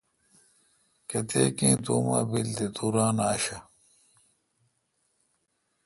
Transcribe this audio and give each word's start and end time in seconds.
کتیک 1.09 1.57
ایں 1.63 1.77
تو 1.83 1.93
ام 2.01 2.09
بیل 2.29 2.49
تہ 2.57 2.65
تو 2.75 2.85
ران 2.93 3.17
آݭہ۔ 3.31 3.57